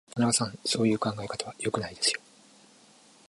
[0.15, 2.19] 田中さん、そういう考え方は良くないですよ。